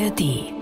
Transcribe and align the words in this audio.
ARD. 0.00 0.54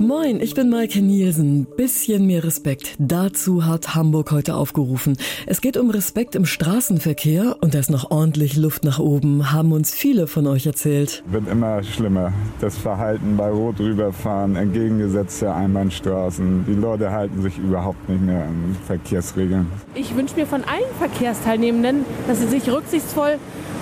Moin, 0.00 0.40
ich 0.40 0.54
bin 0.54 0.70
Maike 0.70 1.02
Nielsen. 1.02 1.66
Bisschen 1.76 2.26
mehr 2.26 2.44
Respekt. 2.44 2.94
Dazu 2.98 3.66
hat 3.66 3.94
Hamburg 3.94 4.30
heute 4.30 4.54
aufgerufen. 4.54 5.18
Es 5.44 5.60
geht 5.60 5.76
um 5.76 5.90
Respekt 5.90 6.34
im 6.34 6.46
Straßenverkehr 6.46 7.56
und 7.60 7.74
da 7.74 7.80
ist 7.80 7.90
noch 7.90 8.10
ordentlich 8.10 8.56
Luft 8.56 8.84
nach 8.84 8.98
oben, 8.98 9.52
haben 9.52 9.72
uns 9.72 9.92
viele 9.92 10.28
von 10.28 10.46
euch 10.46 10.66
erzählt. 10.66 11.22
Wird 11.26 11.48
immer 11.48 11.82
schlimmer. 11.82 12.32
Das 12.60 12.78
Verhalten 12.78 13.36
bei 13.36 13.50
Rot 13.50 13.80
rüberfahren, 13.80 14.56
entgegengesetzt 14.56 15.42
der 15.42 15.54
Einbahnstraßen. 15.54 16.64
Die 16.66 16.74
Leute 16.74 17.10
halten 17.10 17.42
sich 17.42 17.58
überhaupt 17.58 18.08
nicht 18.08 18.22
mehr 18.22 18.44
an 18.44 18.76
Verkehrsregeln. 18.86 19.66
Ich 19.94 20.16
wünsche 20.16 20.36
mir 20.36 20.46
von 20.46 20.62
allen 20.64 20.94
Verkehrsteilnehmenden, 20.98 22.06
dass 22.28 22.38
sie 22.38 22.48
sich 22.48 22.70
rücksichtsvoll 22.70 23.38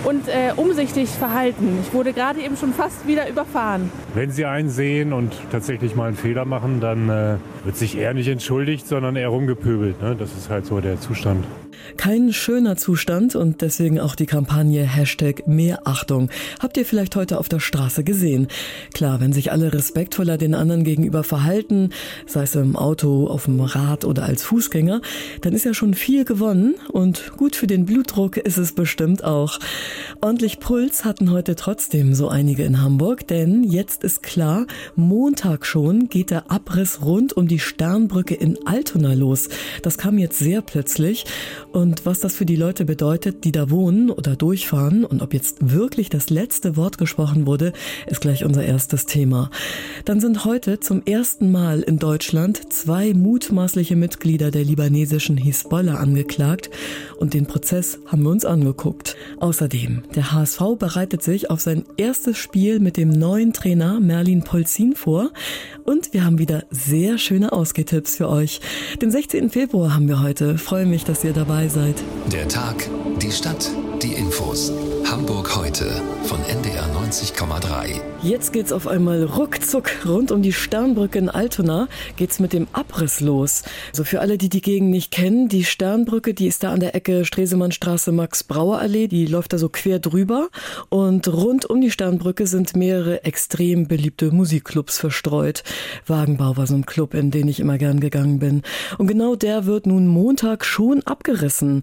und 0.06 0.28
äh, 0.28 0.52
umsichtig 0.56 1.08
verhalten. 1.10 1.78
Ich 1.82 1.92
wurde 1.92 2.12
gerade 2.12 2.40
eben 2.40 2.56
schon 2.56 2.72
fast 2.72 3.06
wieder 3.06 3.28
überfahren. 3.28 3.90
Wenn 4.14 4.30
Sie 4.30 4.44
einen 4.44 4.70
sehen 4.70 5.12
und 5.12 5.32
tatsächlich 5.50 5.96
mal 5.96 6.06
einen 6.06 6.16
Fehler 6.16 6.44
machen, 6.44 6.80
dann 6.80 7.08
äh, 7.08 7.36
wird 7.64 7.76
sich 7.76 7.98
eher 7.98 8.14
nicht 8.14 8.28
entschuldigt, 8.28 8.86
sondern 8.86 9.16
eher 9.16 9.28
rumgepöbelt. 9.28 10.00
Ne? 10.00 10.14
Das 10.16 10.32
ist 10.36 10.48
halt 10.48 10.64
so 10.64 10.80
der 10.80 11.00
Zustand. 11.00 11.44
Kein 11.96 12.32
schöner 12.32 12.76
Zustand 12.76 13.36
und 13.36 13.62
deswegen 13.62 14.00
auch 14.00 14.14
die 14.14 14.26
Kampagne 14.26 14.82
Hashtag 14.82 15.46
Mehrachtung. 15.46 16.30
Habt 16.60 16.76
ihr 16.76 16.84
vielleicht 16.84 17.16
heute 17.16 17.38
auf 17.38 17.48
der 17.48 17.60
Straße 17.60 18.04
gesehen? 18.04 18.48
Klar, 18.92 19.20
wenn 19.20 19.32
sich 19.32 19.52
alle 19.52 19.72
respektvoller 19.72 20.36
den 20.36 20.54
anderen 20.54 20.84
gegenüber 20.84 21.24
verhalten, 21.24 21.90
sei 22.26 22.42
es 22.42 22.54
im 22.54 22.76
Auto, 22.76 23.28
auf 23.28 23.44
dem 23.44 23.60
Rad 23.60 24.04
oder 24.04 24.24
als 24.24 24.42
Fußgänger, 24.42 25.00
dann 25.40 25.52
ist 25.52 25.64
ja 25.64 25.74
schon 25.74 25.94
viel 25.94 26.24
gewonnen 26.24 26.74
und 26.92 27.32
gut 27.36 27.56
für 27.56 27.66
den 27.66 27.86
Blutdruck 27.86 28.36
ist 28.36 28.58
es 28.58 28.72
bestimmt 28.72 29.24
auch. 29.24 29.58
Ordentlich 30.20 30.60
Puls 30.60 31.04
hatten 31.04 31.30
heute 31.30 31.54
trotzdem 31.56 32.14
so 32.14 32.28
einige 32.28 32.64
in 32.64 32.82
Hamburg, 32.82 33.26
denn 33.28 33.64
jetzt 33.64 34.04
ist 34.04 34.22
klar, 34.22 34.66
Montag 34.94 35.66
schon 35.66 36.08
geht 36.08 36.30
der 36.30 36.50
Abriss 36.50 37.02
rund 37.02 37.34
um 37.34 37.48
die 37.48 37.58
Sternbrücke 37.58 38.34
in 38.34 38.58
Altona 38.66 39.14
los. 39.14 39.48
Das 39.82 39.98
kam 39.98 40.18
jetzt 40.18 40.38
sehr 40.38 40.62
plötzlich 40.62 41.24
und 41.76 42.06
was 42.06 42.20
das 42.20 42.34
für 42.34 42.46
die 42.46 42.56
Leute 42.56 42.86
bedeutet, 42.86 43.44
die 43.44 43.52
da 43.52 43.68
wohnen 43.68 44.10
oder 44.10 44.34
durchfahren 44.34 45.04
und 45.04 45.20
ob 45.20 45.34
jetzt 45.34 45.58
wirklich 45.60 46.08
das 46.08 46.30
letzte 46.30 46.74
Wort 46.74 46.96
gesprochen 46.96 47.46
wurde, 47.46 47.74
ist 48.06 48.22
gleich 48.22 48.46
unser 48.46 48.64
erstes 48.64 49.04
Thema. 49.04 49.50
Dann 50.06 50.18
sind 50.18 50.46
heute 50.46 50.80
zum 50.80 51.02
ersten 51.04 51.52
Mal 51.52 51.82
in 51.82 51.98
Deutschland 51.98 52.72
zwei 52.72 53.12
mutmaßliche 53.12 53.94
Mitglieder 53.94 54.50
der 54.50 54.64
libanesischen 54.64 55.36
Hisbollah 55.36 55.96
angeklagt 55.96 56.70
und 57.18 57.34
den 57.34 57.44
Prozess 57.44 57.98
haben 58.06 58.22
wir 58.22 58.30
uns 58.30 58.46
angeguckt. 58.46 59.14
Außerdem, 59.38 60.04
der 60.14 60.32
HSV 60.32 60.78
bereitet 60.78 61.22
sich 61.22 61.50
auf 61.50 61.60
sein 61.60 61.84
erstes 61.98 62.38
Spiel 62.38 62.80
mit 62.80 62.96
dem 62.96 63.10
neuen 63.10 63.52
Trainer 63.52 64.00
Merlin 64.00 64.44
Polzin 64.44 64.94
vor 64.94 65.30
und 65.84 66.14
wir 66.14 66.24
haben 66.24 66.38
wieder 66.38 66.64
sehr 66.70 67.18
schöne 67.18 67.52
Ausgehtipps 67.52 68.16
für 68.16 68.30
euch. 68.30 68.60
Den 69.02 69.10
16. 69.10 69.50
Februar 69.50 69.94
haben 69.94 70.08
wir 70.08 70.22
heute. 70.22 70.56
Freue 70.56 70.86
mich, 70.86 71.04
dass 71.04 71.22
ihr 71.22 71.34
dabei 71.34 71.65
dabei 71.66 71.68
seid. 71.68 72.02
Der 72.32 72.48
Tag, 72.48 72.88
die 73.26 73.32
Stadt, 73.32 73.68
die 74.02 74.12
Infos. 74.12 74.70
Hamburg 75.04 75.56
heute 75.56 75.84
von 76.24 76.38
NDR 76.44 76.84
90,3. 76.94 78.00
Jetzt 78.22 78.52
geht's 78.52 78.72
auf 78.72 78.86
einmal 78.86 79.22
ruckzuck 79.22 79.90
rund 80.04 80.32
um 80.32 80.42
die 80.42 80.52
Sternbrücke 80.52 81.18
in 81.18 81.28
Altona 81.28 81.86
geht's 82.16 82.40
mit 82.40 82.52
dem 82.52 82.66
Abriss 82.72 83.20
los. 83.20 83.62
So 83.92 84.02
also 84.02 84.04
für 84.04 84.20
alle, 84.20 84.36
die 84.36 84.48
die 84.48 84.60
Gegend 84.60 84.90
nicht 84.90 85.12
kennen, 85.12 85.48
die 85.48 85.64
Sternbrücke, 85.64 86.34
die 86.34 86.48
ist 86.48 86.64
da 86.64 86.72
an 86.72 86.80
der 86.80 86.94
Ecke 86.94 87.24
Stresemannstraße 87.24 88.10
Max 88.10 88.42
Brauer 88.42 88.78
Allee, 88.78 89.06
die 89.06 89.26
läuft 89.26 89.52
da 89.52 89.58
so 89.58 89.68
quer 89.68 90.00
drüber 90.00 90.48
und 90.88 91.28
rund 91.28 91.66
um 91.66 91.80
die 91.80 91.90
Sternbrücke 91.90 92.46
sind 92.46 92.74
mehrere 92.74 93.22
extrem 93.24 93.86
beliebte 93.86 94.32
Musikclubs 94.32 94.98
verstreut. 94.98 95.62
Wagenbau 96.06 96.56
war 96.56 96.66
so 96.66 96.74
ein 96.74 96.86
Club, 96.86 97.14
in 97.14 97.30
den 97.30 97.46
ich 97.46 97.60
immer 97.60 97.78
gern 97.78 98.00
gegangen 98.00 98.40
bin. 98.40 98.62
Und 98.98 99.06
genau 99.06 99.36
der 99.36 99.66
wird 99.66 99.86
nun 99.86 100.08
Montag 100.08 100.64
schon 100.64 101.02
abgerissen. 101.04 101.82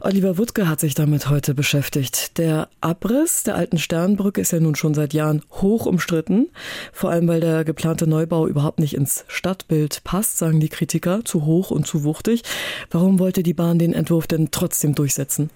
Oliver 0.00 0.36
Wuttke 0.36 0.68
hat 0.68 0.77
sich 0.80 0.94
damit 0.94 1.28
heute 1.28 1.54
beschäftigt. 1.54 2.38
Der 2.38 2.68
Abriss 2.80 3.42
der 3.42 3.56
alten 3.56 3.78
Sternbrücke 3.78 4.40
ist 4.40 4.52
ja 4.52 4.60
nun 4.60 4.74
schon 4.74 4.94
seit 4.94 5.14
Jahren 5.14 5.42
hoch 5.50 5.86
umstritten, 5.86 6.48
vor 6.92 7.10
allem 7.10 7.28
weil 7.28 7.40
der 7.40 7.64
geplante 7.64 8.06
Neubau 8.06 8.46
überhaupt 8.46 8.78
nicht 8.78 8.94
ins 8.94 9.24
Stadtbild 9.28 10.02
passt, 10.04 10.38
sagen 10.38 10.60
die 10.60 10.68
Kritiker, 10.68 11.24
zu 11.24 11.44
hoch 11.44 11.70
und 11.70 11.86
zu 11.86 12.04
wuchtig. 12.04 12.42
Warum 12.90 13.18
wollte 13.18 13.42
die 13.42 13.54
Bahn 13.54 13.78
den 13.78 13.92
Entwurf 13.92 14.26
denn 14.26 14.50
trotzdem 14.50 14.94
durchsetzen? 14.94 15.50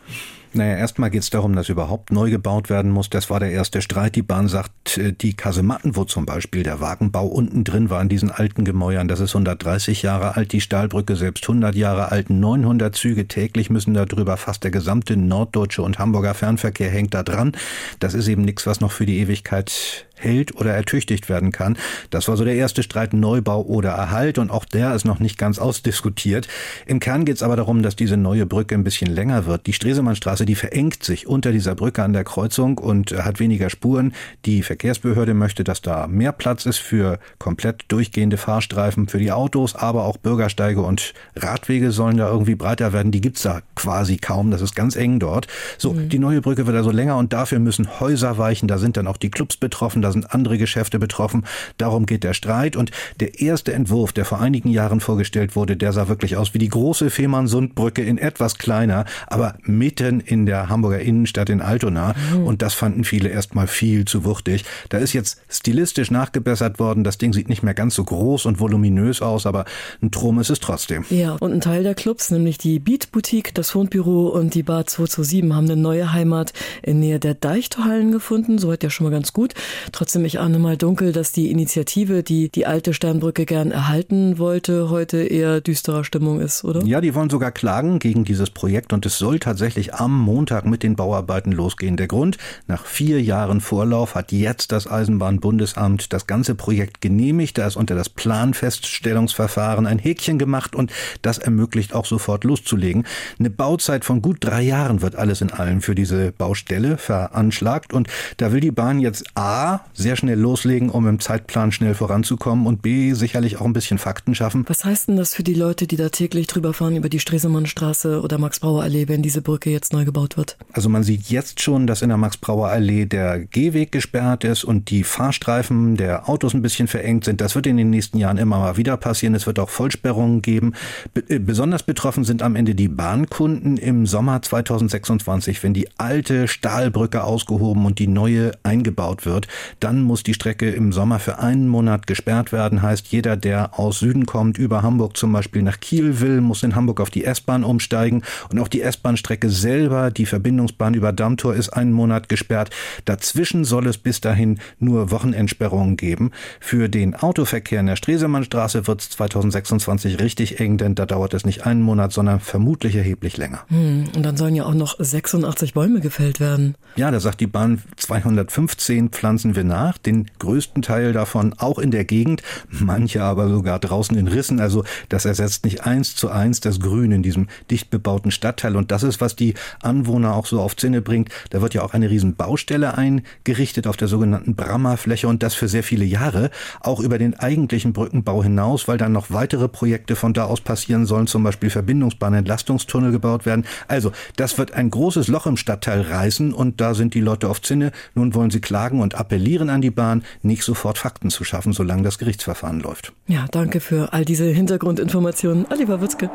Naja, 0.54 0.76
erstmal 0.76 1.08
geht 1.08 1.22
es 1.22 1.30
darum, 1.30 1.56
dass 1.56 1.70
überhaupt 1.70 2.12
neu 2.12 2.28
gebaut 2.28 2.68
werden 2.68 2.90
muss. 2.90 3.08
Das 3.08 3.30
war 3.30 3.40
der 3.40 3.50
erste 3.50 3.80
Streit. 3.80 4.16
Die 4.16 4.22
Bahn 4.22 4.48
sagt, 4.48 4.98
äh, 4.98 5.12
die 5.12 5.32
Kasematten, 5.32 5.96
wo 5.96 6.04
zum 6.04 6.26
Beispiel 6.26 6.62
der 6.62 6.80
Wagenbau 6.80 7.26
unten 7.26 7.64
drin 7.64 7.88
war 7.88 8.02
in 8.02 8.10
diesen 8.10 8.30
alten 8.30 8.64
Gemäuern, 8.64 9.08
das 9.08 9.20
ist 9.20 9.34
130 9.34 10.02
Jahre 10.02 10.36
alt, 10.36 10.52
die 10.52 10.60
Stahlbrücke 10.60 11.16
selbst 11.16 11.44
100 11.44 11.74
Jahre 11.74 12.12
alt, 12.12 12.28
900 12.28 12.94
Züge 12.94 13.26
täglich 13.28 13.70
müssen 13.70 13.94
da 13.94 14.04
drüber, 14.04 14.36
fast 14.36 14.62
der 14.64 14.70
gesamte 14.70 15.16
norddeutsche 15.16 15.82
und 15.82 15.98
Hamburger 15.98 16.34
Fernverkehr 16.34 16.90
hängt 16.90 17.14
da 17.14 17.22
dran. 17.22 17.52
Das 17.98 18.12
ist 18.12 18.28
eben 18.28 18.42
nichts, 18.42 18.66
was 18.66 18.80
noch 18.80 18.92
für 18.92 19.06
die 19.06 19.20
Ewigkeit 19.20 20.06
hält 20.22 20.54
oder 20.56 20.72
ertüchtigt 20.72 21.28
werden 21.28 21.52
kann. 21.52 21.76
Das 22.10 22.28
war 22.28 22.36
so 22.36 22.44
der 22.44 22.54
erste 22.54 22.82
Streit 22.82 23.12
Neubau 23.12 23.62
oder 23.62 23.90
Erhalt 23.90 24.38
und 24.38 24.50
auch 24.50 24.64
der 24.64 24.94
ist 24.94 25.04
noch 25.04 25.20
nicht 25.20 25.38
ganz 25.38 25.58
ausdiskutiert. 25.58 26.48
Im 26.86 27.00
Kern 27.00 27.24
geht 27.24 27.36
es 27.36 27.42
aber 27.42 27.56
darum, 27.56 27.82
dass 27.82 27.96
diese 27.96 28.16
neue 28.16 28.46
Brücke 28.46 28.74
ein 28.74 28.84
bisschen 28.84 29.10
länger 29.10 29.46
wird. 29.46 29.66
Die 29.66 29.72
Stresemannstraße, 29.72 30.46
die 30.46 30.54
verengt 30.54 31.02
sich 31.04 31.26
unter 31.26 31.52
dieser 31.52 31.74
Brücke 31.74 32.02
an 32.02 32.12
der 32.12 32.24
Kreuzung 32.24 32.78
und 32.78 33.12
hat 33.12 33.40
weniger 33.40 33.70
Spuren. 33.70 34.14
Die 34.44 34.62
Verkehrsbehörde 34.62 35.34
möchte, 35.34 35.64
dass 35.64 35.82
da 35.82 36.06
mehr 36.06 36.32
Platz 36.32 36.66
ist 36.66 36.78
für 36.78 37.18
komplett 37.38 37.84
durchgehende 37.88 38.36
Fahrstreifen 38.36 39.08
für 39.08 39.18
die 39.18 39.32
Autos, 39.32 39.74
aber 39.74 40.04
auch 40.04 40.16
Bürgersteige 40.16 40.82
und 40.82 41.14
Radwege 41.36 41.90
sollen 41.90 42.16
da 42.16 42.30
irgendwie 42.30 42.54
breiter 42.54 42.92
werden. 42.92 43.12
Die 43.12 43.20
gibt's 43.20 43.42
da 43.42 43.62
quasi 43.74 44.16
kaum. 44.16 44.50
Das 44.50 44.62
ist 44.62 44.74
ganz 44.74 44.96
eng 44.96 45.18
dort. 45.18 45.46
So, 45.78 45.92
mhm. 45.92 46.08
die 46.08 46.18
neue 46.18 46.40
Brücke 46.40 46.66
wird 46.66 46.76
also 46.76 46.90
länger 46.90 47.16
und 47.16 47.32
dafür 47.32 47.58
müssen 47.58 48.00
Häuser 48.00 48.38
weichen. 48.38 48.68
Da 48.68 48.78
sind 48.78 48.96
dann 48.96 49.06
auch 49.06 49.16
die 49.16 49.30
Clubs 49.30 49.56
betroffen. 49.56 50.02
Da 50.02 50.11
sind 50.12 50.32
andere 50.34 50.58
Geschäfte 50.58 50.98
betroffen. 50.98 51.44
Darum 51.78 52.06
geht 52.06 52.24
der 52.24 52.34
Streit. 52.34 52.76
Und 52.76 52.90
der 53.20 53.40
erste 53.40 53.72
Entwurf, 53.72 54.12
der 54.12 54.24
vor 54.24 54.40
einigen 54.40 54.70
Jahren 54.70 55.00
vorgestellt 55.00 55.56
wurde, 55.56 55.76
der 55.76 55.92
sah 55.92 56.08
wirklich 56.08 56.36
aus 56.36 56.54
wie 56.54 56.58
die 56.58 56.68
große 56.68 57.10
Fehmarnsundbrücke 57.10 58.02
in 58.02 58.18
etwas 58.18 58.58
kleiner, 58.58 59.04
aber 59.26 59.56
mitten 59.62 60.20
in 60.20 60.46
der 60.46 60.68
Hamburger 60.68 61.00
Innenstadt 61.00 61.50
in 61.50 61.60
Altona. 61.60 62.14
Mhm. 62.34 62.44
Und 62.44 62.62
das 62.62 62.74
fanden 62.74 63.04
viele 63.04 63.28
erstmal 63.28 63.66
viel 63.66 64.04
zu 64.04 64.24
wuchtig. 64.24 64.64
Da 64.88 64.98
ist 64.98 65.12
jetzt 65.12 65.40
stilistisch 65.48 66.10
nachgebessert 66.10 66.78
worden. 66.78 67.04
Das 67.04 67.18
Ding 67.18 67.32
sieht 67.32 67.48
nicht 67.48 67.62
mehr 67.62 67.74
ganz 67.74 67.94
so 67.94 68.04
groß 68.04 68.46
und 68.46 68.60
voluminös 68.60 69.22
aus, 69.22 69.46
aber 69.46 69.64
ein 70.02 70.10
Trum 70.10 70.38
ist 70.38 70.50
es 70.50 70.60
trotzdem. 70.60 71.04
Ja, 71.10 71.36
und 71.40 71.52
ein 71.52 71.60
Teil 71.60 71.82
der 71.82 71.94
Clubs, 71.94 72.30
nämlich 72.30 72.58
die 72.58 72.78
Beat 72.78 73.12
Boutique, 73.12 73.54
das 73.54 73.70
Fundbüro 73.70 74.28
und 74.28 74.54
die 74.54 74.62
Bar 74.62 74.86
227 74.86 75.52
haben 75.52 75.70
eine 75.70 75.80
neue 75.80 76.12
Heimat 76.12 76.52
in 76.82 77.00
Nähe 77.00 77.18
der 77.18 77.34
Deichtorhallen 77.34 78.12
gefunden. 78.12 78.58
Soweit 78.58 78.82
ja 78.82 78.90
schon 78.90 79.04
mal 79.04 79.10
ganz 79.10 79.32
gut. 79.32 79.54
Trotzdem, 80.02 80.24
ich 80.24 80.40
ahne 80.40 80.58
mal 80.58 80.76
dunkel, 80.76 81.12
dass 81.12 81.30
die 81.30 81.52
Initiative, 81.52 82.24
die 82.24 82.48
die 82.48 82.66
alte 82.66 82.92
Sternbrücke 82.92 83.46
gern 83.46 83.70
erhalten 83.70 84.36
wollte, 84.36 84.90
heute 84.90 85.22
eher 85.22 85.60
düsterer 85.60 86.02
Stimmung 86.02 86.40
ist, 86.40 86.64
oder? 86.64 86.82
Ja, 86.82 87.00
die 87.00 87.14
wollen 87.14 87.30
sogar 87.30 87.52
klagen 87.52 88.00
gegen 88.00 88.24
dieses 88.24 88.50
Projekt 88.50 88.92
und 88.92 89.06
es 89.06 89.16
soll 89.16 89.38
tatsächlich 89.38 89.94
am 89.94 90.18
Montag 90.18 90.66
mit 90.66 90.82
den 90.82 90.96
Bauarbeiten 90.96 91.52
losgehen. 91.52 91.96
Der 91.96 92.08
Grund, 92.08 92.36
nach 92.66 92.84
vier 92.84 93.22
Jahren 93.22 93.60
Vorlauf 93.60 94.16
hat 94.16 94.32
jetzt 94.32 94.72
das 94.72 94.88
Eisenbahnbundesamt 94.88 96.12
das 96.12 96.26
ganze 96.26 96.56
Projekt 96.56 97.00
genehmigt. 97.00 97.56
Da 97.56 97.68
ist 97.68 97.76
unter 97.76 97.94
das 97.94 98.08
Planfeststellungsverfahren 98.08 99.86
ein 99.86 100.00
Häkchen 100.00 100.36
gemacht 100.36 100.74
und 100.74 100.90
das 101.22 101.38
ermöglicht 101.38 101.94
auch 101.94 102.06
sofort 102.06 102.42
loszulegen. 102.42 103.06
Eine 103.38 103.50
Bauzeit 103.50 104.04
von 104.04 104.20
gut 104.20 104.38
drei 104.40 104.62
Jahren 104.62 105.00
wird 105.00 105.14
alles 105.14 105.42
in 105.42 105.52
allem 105.52 105.80
für 105.80 105.94
diese 105.94 106.32
Baustelle 106.32 106.96
veranschlagt 106.96 107.92
und 107.92 108.08
da 108.38 108.50
will 108.50 108.58
die 108.60 108.72
Bahn 108.72 108.98
jetzt 108.98 109.26
A, 109.36 109.81
sehr 109.94 110.16
schnell 110.16 110.38
loslegen, 110.38 110.90
um 110.90 111.06
im 111.06 111.20
Zeitplan 111.20 111.72
schnell 111.72 111.94
voranzukommen 111.94 112.66
und 112.66 112.82
B, 112.82 113.12
sicherlich 113.12 113.58
auch 113.58 113.64
ein 113.64 113.72
bisschen 113.72 113.98
Fakten 113.98 114.34
schaffen. 114.34 114.64
Was 114.68 114.84
heißt 114.84 115.08
denn 115.08 115.16
das 115.16 115.34
für 115.34 115.42
die 115.42 115.54
Leute, 115.54 115.86
die 115.86 115.96
da 115.96 116.08
täglich 116.08 116.46
drüber 116.46 116.72
fahren 116.72 116.96
über 116.96 117.08
die 117.08 117.20
Stresemannstraße 117.20 118.20
oder 118.20 118.38
Max-Brauer-Allee, 118.38 119.08
wenn 119.08 119.22
diese 119.22 119.42
Brücke 119.42 119.70
jetzt 119.70 119.92
neu 119.92 120.04
gebaut 120.04 120.36
wird? 120.36 120.56
Also 120.72 120.88
man 120.88 121.02
sieht 121.02 121.28
jetzt 121.28 121.60
schon, 121.60 121.86
dass 121.86 122.02
in 122.02 122.08
der 122.08 122.18
Max-Brauer-Allee 122.18 123.06
der 123.06 123.40
Gehweg 123.40 123.92
gesperrt 123.92 124.44
ist 124.44 124.64
und 124.64 124.90
die 124.90 125.04
Fahrstreifen 125.04 125.96
der 125.96 126.28
Autos 126.28 126.54
ein 126.54 126.62
bisschen 126.62 126.88
verengt 126.88 127.24
sind. 127.24 127.40
Das 127.40 127.54
wird 127.54 127.66
in 127.66 127.76
den 127.76 127.90
nächsten 127.90 128.18
Jahren 128.18 128.38
immer 128.38 128.58
mal 128.58 128.76
wieder 128.76 128.96
passieren. 128.96 129.34
Es 129.34 129.46
wird 129.46 129.58
auch 129.58 129.70
Vollsperrungen 129.70 130.42
geben. 130.42 130.74
Be 131.14 131.40
besonders 131.40 131.82
betroffen 131.82 132.24
sind 132.24 132.42
am 132.42 132.56
Ende 132.56 132.74
die 132.74 132.88
Bahnkunden 132.88 133.76
im 133.76 134.06
Sommer 134.06 134.40
2026, 134.42 135.62
wenn 135.62 135.74
die 135.74 135.88
alte 135.98 136.48
Stahlbrücke 136.48 137.24
ausgehoben 137.24 137.84
und 137.84 137.98
die 137.98 138.06
neue 138.06 138.52
eingebaut 138.62 139.26
wird. 139.26 139.48
Dann 139.80 140.02
muss 140.02 140.22
die 140.22 140.34
Strecke 140.34 140.70
im 140.70 140.92
Sommer 140.92 141.18
für 141.18 141.38
einen 141.38 141.68
Monat 141.68 142.06
gesperrt 142.06 142.52
werden. 142.52 142.82
Heißt, 142.82 143.08
jeder, 143.08 143.36
der 143.36 143.78
aus 143.78 143.98
Süden 144.00 144.26
kommt, 144.26 144.58
über 144.58 144.82
Hamburg 144.82 145.16
zum 145.16 145.32
Beispiel 145.32 145.62
nach 145.62 145.80
Kiel 145.80 146.20
will, 146.20 146.40
muss 146.40 146.62
in 146.62 146.74
Hamburg 146.74 147.00
auf 147.00 147.10
die 147.10 147.24
S-Bahn 147.24 147.64
umsteigen. 147.64 148.22
Und 148.50 148.58
auch 148.58 148.68
die 148.68 148.82
S-Bahn-Strecke 148.82 149.50
selber, 149.50 150.10
die 150.10 150.26
Verbindungsbahn 150.26 150.94
über 150.94 151.12
Dammtor, 151.12 151.54
ist 151.54 151.70
einen 151.70 151.92
Monat 151.92 152.28
gesperrt. 152.28 152.70
Dazwischen 153.04 153.64
soll 153.64 153.86
es 153.86 153.98
bis 153.98 154.20
dahin 154.20 154.58
nur 154.78 155.10
Wochenendsperrungen 155.10 155.96
geben. 155.96 156.30
Für 156.60 156.88
den 156.88 157.14
Autoverkehr 157.14 157.80
in 157.80 157.86
der 157.86 157.96
Stresemannstraße 157.96 158.86
wird 158.86 159.00
es 159.00 159.10
2026 159.10 160.20
richtig 160.20 160.60
eng, 160.60 160.78
denn 160.78 160.94
da 160.94 161.06
dauert 161.06 161.34
es 161.34 161.44
nicht 161.44 161.66
einen 161.66 161.82
Monat, 161.82 162.12
sondern 162.12 162.40
vermutlich 162.40 162.96
erheblich 162.96 163.36
länger. 163.36 163.64
Hm, 163.68 164.04
und 164.14 164.22
dann 164.22 164.36
sollen 164.36 164.54
ja 164.54 164.64
auch 164.64 164.74
noch 164.74 164.96
86 164.98 165.74
Bäume 165.74 166.00
gefällt 166.00 166.40
werden. 166.40 166.74
Ja, 166.96 167.10
da 167.10 167.20
sagt 167.20 167.40
die 167.40 167.46
Bahn, 167.46 167.82
215 167.96 169.10
pflanzen 169.10 169.56
wir 169.56 169.61
nach, 169.64 169.98
den 169.98 170.26
größten 170.38 170.82
Teil 170.82 171.12
davon 171.12 171.54
auch 171.58 171.78
in 171.78 171.90
der 171.90 172.04
Gegend, 172.04 172.42
manche 172.68 173.22
aber 173.22 173.48
sogar 173.48 173.78
draußen 173.78 174.16
in 174.16 174.28
Rissen. 174.28 174.60
Also 174.60 174.84
das 175.08 175.24
ersetzt 175.24 175.64
nicht 175.64 175.84
eins 175.86 176.16
zu 176.16 176.30
eins 176.30 176.60
das 176.60 176.80
Grün 176.80 177.12
in 177.12 177.22
diesem 177.22 177.48
dicht 177.70 177.90
bebauten 177.90 178.30
Stadtteil. 178.30 178.76
Und 178.76 178.90
das 178.90 179.02
ist, 179.02 179.20
was 179.20 179.36
die 179.36 179.54
Anwohner 179.82 180.34
auch 180.34 180.46
so 180.46 180.60
auf 180.60 180.76
Zinne 180.76 181.00
bringt. 181.00 181.28
Da 181.50 181.60
wird 181.62 181.74
ja 181.74 181.82
auch 181.82 181.94
eine 181.94 182.10
riesen 182.10 182.34
Baustelle 182.34 182.96
eingerichtet 182.96 183.86
auf 183.86 183.96
der 183.96 184.08
sogenannten 184.08 184.54
Brammer-Fläche 184.54 185.28
und 185.28 185.42
das 185.42 185.54
für 185.54 185.68
sehr 185.68 185.82
viele 185.82 186.04
Jahre, 186.04 186.50
auch 186.80 187.00
über 187.00 187.18
den 187.18 187.38
eigentlichen 187.38 187.92
Brückenbau 187.92 188.42
hinaus, 188.42 188.88
weil 188.88 188.98
dann 188.98 189.12
noch 189.12 189.30
weitere 189.30 189.68
Projekte 189.68 190.16
von 190.16 190.34
da 190.34 190.44
aus 190.44 190.60
passieren 190.60 191.06
sollen, 191.06 191.26
zum 191.26 191.42
Beispiel 191.42 191.70
Verbindungsbahn, 191.70 192.34
Entlastungstunnel 192.34 193.12
gebaut 193.12 193.46
werden. 193.46 193.64
Also 193.88 194.12
das 194.36 194.58
wird 194.58 194.72
ein 194.72 194.90
großes 194.90 195.28
Loch 195.28 195.46
im 195.46 195.56
Stadtteil 195.56 196.02
reißen 196.02 196.52
und 196.52 196.80
da 196.80 196.94
sind 196.94 197.14
die 197.14 197.20
Leute 197.20 197.48
auf 197.48 197.62
Zinne. 197.62 197.92
Nun 198.14 198.34
wollen 198.34 198.50
sie 198.50 198.60
klagen 198.60 199.00
und 199.00 199.14
appellieren 199.14 199.51
an 199.60 199.80
die 199.80 199.90
Bahn, 199.90 200.22
nicht 200.42 200.62
sofort 200.62 200.98
Fakten 200.98 201.30
zu 201.30 201.44
schaffen, 201.44 201.72
solange 201.72 202.02
das 202.02 202.18
Gerichtsverfahren 202.18 202.80
läuft. 202.80 203.12
Ja, 203.26 203.46
danke 203.50 203.80
für 203.80 204.12
all 204.12 204.24
diese 204.24 204.46
Hintergrundinformationen. 204.46 205.66
Oliver 205.70 206.00
Witzke. 206.00 206.30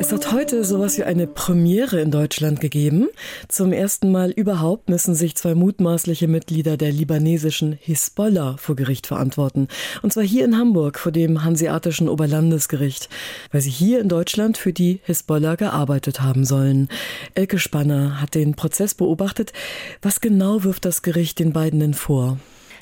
Es 0.00 0.12
hat 0.12 0.32
heute 0.32 0.64
sowas 0.64 0.96
wie 0.96 1.04
eine 1.04 1.26
Premiere 1.26 2.00
in 2.00 2.10
Deutschland 2.10 2.62
gegeben. 2.62 3.08
Zum 3.48 3.70
ersten 3.70 4.10
Mal 4.10 4.30
überhaupt 4.30 4.88
müssen 4.88 5.14
sich 5.14 5.36
zwei 5.36 5.54
mutmaßliche 5.54 6.26
Mitglieder 6.26 6.78
der 6.78 6.90
libanesischen 6.90 7.78
Hisbollah 7.78 8.56
vor 8.56 8.76
Gericht 8.76 9.06
verantworten. 9.06 9.68
Und 10.00 10.10
zwar 10.10 10.24
hier 10.24 10.46
in 10.46 10.56
Hamburg 10.56 10.98
vor 10.98 11.12
dem 11.12 11.44
Hanseatischen 11.44 12.08
Oberlandesgericht, 12.08 13.10
weil 13.52 13.60
sie 13.60 13.68
hier 13.68 14.00
in 14.00 14.08
Deutschland 14.08 14.56
für 14.56 14.72
die 14.72 15.00
Hisbollah 15.04 15.56
gearbeitet 15.56 16.22
haben 16.22 16.46
sollen. 16.46 16.88
Elke 17.34 17.58
Spanner 17.58 18.22
hat 18.22 18.34
den 18.34 18.54
Prozess 18.54 18.94
beobachtet. 18.94 19.52
Was 20.00 20.22
genau 20.22 20.64
wirft 20.64 20.86
das 20.86 21.02
Gericht 21.02 21.38
den 21.38 21.52
beiden 21.52 21.78
denn 21.78 21.94
vor? 21.94 22.38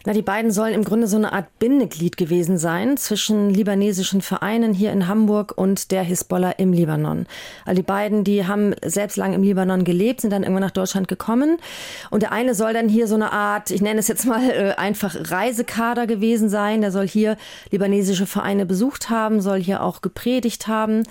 Na, 0.08 0.14
die 0.14 0.22
beiden 0.22 0.50
sollen 0.50 0.72
im 0.72 0.84
Grunde 0.84 1.06
so 1.06 1.18
eine 1.18 1.34
Art 1.34 1.58
Bindeglied 1.58 2.16
gewesen 2.16 2.56
sein 2.56 2.96
zwischen 2.96 3.50
libanesischen 3.50 4.22
Vereinen 4.22 4.72
hier 4.72 4.90
in 4.90 5.06
Hamburg 5.06 5.52
und 5.54 5.90
der 5.90 6.02
Hisbollah 6.02 6.52
im 6.52 6.72
Libanon. 6.72 7.26
Also 7.66 7.82
die 7.82 7.86
beiden, 7.86 8.24
die 8.24 8.46
haben 8.46 8.74
selbst 8.82 9.18
lang 9.18 9.34
im 9.34 9.42
Libanon 9.42 9.84
gelebt, 9.84 10.22
sind 10.22 10.30
dann 10.30 10.44
irgendwann 10.44 10.62
nach 10.62 10.70
Deutschland 10.70 11.08
gekommen. 11.08 11.58
Und 12.08 12.22
der 12.22 12.32
eine 12.32 12.54
soll 12.54 12.72
dann 12.72 12.88
hier 12.88 13.06
so 13.06 13.16
eine 13.16 13.32
Art, 13.34 13.70
ich 13.70 13.82
nenne 13.82 14.00
es 14.00 14.08
jetzt 14.08 14.24
mal 14.24 14.48
äh, 14.48 14.74
einfach 14.78 15.14
Reisekader 15.30 16.06
gewesen 16.06 16.48
sein. 16.48 16.80
Der 16.80 16.90
soll 16.90 17.06
hier 17.06 17.36
libanesische 17.70 18.24
Vereine 18.24 18.64
besucht 18.64 19.10
haben, 19.10 19.42
soll 19.42 19.60
hier 19.60 19.82
auch 19.82 20.00
gepredigt 20.00 20.68
haben. 20.68 21.02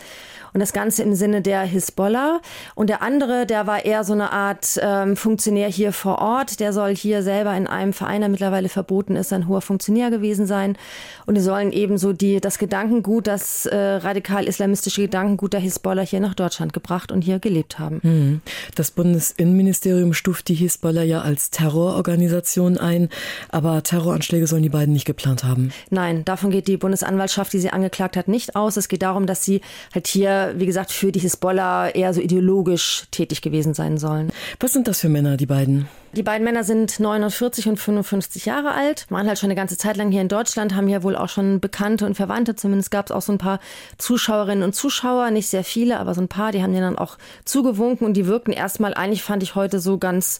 Und 0.54 0.60
das 0.60 0.74
Ganze 0.74 1.04
im 1.04 1.14
Sinne 1.14 1.44
der 1.44 1.62
Hisbollah. 1.62 2.40
Und 2.74 2.90
der 2.90 3.04
andere, 3.04 3.46
der 3.46 3.68
war 3.68 3.86
eher 3.86 4.04
so 4.04 4.14
eine 4.14 4.32
Art 4.32 4.80
ähm, 4.82 5.16
Funktionär 5.16 5.68
hier 5.68 5.94
vor 5.94 6.20
Ort. 6.20 6.60
Der 6.60 6.74
soll 6.74 6.96
hier 6.96 7.22
selber 7.22 7.56
in 7.56 7.68
einem 7.68 7.94
Verein, 7.94 8.22
der 8.22 8.30
mittlerweile 8.30 8.68
verboten 8.88 9.16
ist, 9.16 9.34
ein 9.34 9.48
hoher 9.48 9.62
Funktionär 9.62 10.10
gewesen 10.10 10.48
sein. 10.48 10.78
Und 11.26 11.36
die 11.36 11.42
sollen 11.42 11.72
ebenso 11.72 12.14
die, 12.14 12.40
das 12.40 12.58
Gedankengut, 12.58 13.28
das 13.28 13.66
äh, 13.66 13.76
radikal-islamistische 13.76 15.02
Gedankengut 15.02 15.54
der 15.54 15.60
Hisbollah 15.60 16.04
hier 16.04 16.22
nach 16.22 16.34
Deutschland 16.34 16.74
gebracht 16.74 17.12
und 17.12 17.22
hier 17.22 17.40
gelebt 17.40 17.80
haben. 17.80 18.00
Hm. 18.02 18.42
Das 18.76 18.92
Bundesinnenministerium 18.92 20.14
stuft 20.14 20.48
die 20.48 20.56
Hisbollah 20.56 21.04
ja 21.04 21.22
als 21.22 21.50
Terrororganisation 21.50 22.78
ein. 22.78 23.10
Aber 23.50 23.84
Terroranschläge 23.84 24.48
sollen 24.48 24.64
die 24.64 24.70
beiden 24.70 24.94
nicht 24.94 25.06
geplant 25.06 25.44
haben. 25.44 25.72
Nein, 25.90 26.24
davon 26.24 26.52
geht 26.52 26.68
die 26.68 26.78
Bundesanwaltschaft, 26.78 27.52
die 27.54 27.60
sie 27.60 27.70
angeklagt 27.70 28.16
hat, 28.16 28.28
nicht 28.28 28.56
aus. 28.56 28.78
Es 28.78 28.88
geht 28.88 29.02
darum, 29.02 29.26
dass 29.26 29.44
sie 29.44 29.62
halt 29.94 30.08
hier 30.08 30.54
wie 30.56 30.66
gesagt, 30.66 30.92
für 30.92 31.12
die 31.12 31.20
Hisbollah 31.20 31.90
eher 31.90 32.14
so 32.14 32.22
ideologisch 32.22 33.04
tätig 33.12 33.42
gewesen 33.42 33.74
sein 33.74 33.98
sollen. 33.98 34.32
Was 34.60 34.74
sind 34.74 34.88
das 34.88 35.02
für 35.02 35.10
Männer, 35.10 35.38
die 35.38 35.46
beiden? 35.46 35.88
Die 36.14 36.24
beiden 36.24 36.46
Männer 36.46 36.64
sind 36.64 37.00
49 37.00 37.68
und 37.68 37.78
55 37.78 38.46
Jahre 38.46 38.72
alt, 38.72 39.06
waren 39.10 39.28
halt 39.28 39.38
schon 39.38 39.48
eine 39.48 39.56
ganze 39.56 39.78
Zeit 39.78 39.98
lang 39.98 40.10
hier 40.10 40.22
in 40.22 40.30
Deutschland, 40.30 40.74
haben 40.74 40.88
ja 40.88 41.04
wohl 41.04 41.16
auch 41.16 41.30
schon 41.30 41.60
Bekannte 41.60 42.06
und 42.06 42.16
Verwandte. 42.16 42.56
Zumindest 42.56 42.92
gab 42.92 43.08
es 43.08 43.12
auch 43.12 43.22
so 43.22 43.34
ein 43.34 43.38
paar 43.38 43.60
Zuschauerinnen 43.98 44.64
und 44.64 44.74
Zuschauer, 44.74 45.32
nicht 45.32 45.48
sehr 45.48 45.64
viele, 45.64 46.00
aber 46.00 46.14
so 46.14 46.22
ein 46.22 46.30
paar, 46.30 46.52
die 46.52 46.64
haben 46.64 46.72
denen 46.72 46.96
dann 46.96 46.98
auch 46.98 47.18
zugewunken 47.46 48.08
und 48.08 48.14
die 48.14 48.26
wirkten 48.26 48.54
erstmal, 48.54 48.94
eigentlich 48.94 49.24
fand 49.24 49.44
ich 49.44 49.56
heute 49.56 49.80
so 49.80 49.98
ganz 49.98 50.40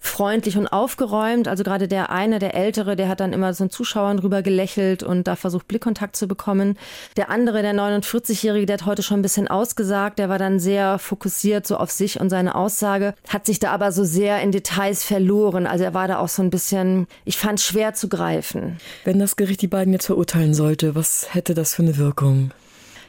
freundlich 0.00 0.56
und 0.56 0.68
aufgeräumt. 0.68 1.48
Also 1.48 1.64
gerade 1.64 1.88
der 1.88 2.10
eine, 2.10 2.38
der 2.38 2.54
Ältere, 2.54 2.96
der 2.96 3.08
hat 3.08 3.20
dann 3.20 3.32
immer 3.32 3.52
so 3.54 3.64
einen 3.64 3.70
Zuschauern 3.70 4.18
drüber 4.18 4.42
gelächelt 4.42 5.02
und 5.02 5.26
da 5.26 5.36
versucht, 5.36 5.68
Blickkontakt 5.68 6.16
zu 6.16 6.28
bekommen. 6.28 6.78
Der 7.16 7.30
andere, 7.30 7.62
der 7.62 7.74
49-Jährige, 7.74 8.66
der 8.66 8.74
hat 8.74 8.86
heute 8.86 9.02
schon 9.02 9.18
ein 9.18 9.22
bisschen 9.22 9.48
ausgesagt. 9.48 10.18
Der 10.18 10.28
war 10.28 10.38
dann 10.38 10.60
sehr 10.60 10.98
fokussiert 10.98 11.66
so 11.66 11.76
auf 11.76 11.90
sich 11.90 12.20
und 12.20 12.30
seine 12.30 12.54
Aussage, 12.54 13.14
hat 13.28 13.46
sich 13.46 13.58
da 13.58 13.70
aber 13.72 13.92
so 13.92 14.04
sehr 14.04 14.40
in 14.40 14.52
Details 14.52 15.04
verloren. 15.04 15.66
Also 15.66 15.84
er 15.84 15.94
war 15.94 16.08
da 16.08 16.18
auch 16.18 16.28
so 16.28 16.42
ein 16.42 16.50
bisschen, 16.50 17.06
ich 17.24 17.36
fand 17.36 17.60
schwer 17.60 17.94
zu 17.94 18.08
greifen. 18.08 18.78
Wenn 19.04 19.18
das 19.18 19.36
Gericht 19.36 19.62
die 19.62 19.68
beiden 19.68 19.92
jetzt 19.92 20.06
verurteilen 20.06 20.54
sollte, 20.54 20.94
was 20.94 21.34
hätte 21.34 21.54
das 21.54 21.74
für 21.74 21.82
eine 21.82 21.96
Wirkung? 21.96 22.52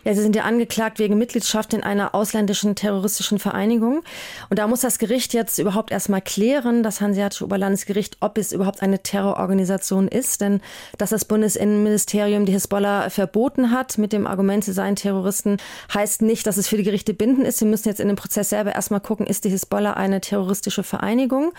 Ja, 0.05 0.13
sie 0.13 0.21
sind 0.21 0.35
ja 0.35 0.43
angeklagt 0.43 0.99
wegen 0.99 1.17
Mitgliedschaft 1.17 1.73
in 1.73 1.83
einer 1.83 2.15
ausländischen 2.15 2.75
terroristischen 2.75 3.37
Vereinigung. 3.37 4.01
Und 4.49 4.59
da 4.59 4.67
muss 4.67 4.81
das 4.81 4.97
Gericht 4.97 5.33
jetzt 5.33 5.59
überhaupt 5.59 5.91
erstmal 5.91 6.21
klären, 6.21 6.83
das 6.83 7.01
Hanseatische 7.01 7.43
Oberlandesgericht, 7.43 8.17
ob 8.21 8.37
es 8.37 8.53
überhaupt 8.53 8.81
eine 8.81 9.03
Terrororganisation 9.03 10.07
ist. 10.07 10.41
Denn 10.41 10.61
dass 10.97 11.09
das 11.09 11.25
Bundesinnenministerium 11.25 12.45
die 12.45 12.53
Hisbollah 12.53 13.09
verboten 13.09 13.71
hat 13.71 13.97
mit 13.97 14.13
dem 14.13 14.25
Argument, 14.25 14.63
sie 14.63 14.73
seien 14.73 14.95
Terroristen, 14.95 15.57
heißt 15.93 16.21
nicht, 16.21 16.47
dass 16.47 16.57
es 16.57 16.67
für 16.67 16.77
die 16.77 16.83
Gerichte 16.83 17.13
bindend 17.13 17.47
ist. 17.47 17.59
Sie 17.59 17.65
müssen 17.65 17.89
jetzt 17.89 17.99
in 17.99 18.07
dem 18.07 18.17
Prozess 18.17 18.49
selber 18.49 18.73
erstmal 18.73 19.01
gucken, 19.01 19.27
ist 19.27 19.43
die 19.43 19.49
Hisbollah 19.49 19.93
eine 19.93 20.21
terroristische 20.21 20.83
Vereinigung? 20.83 21.51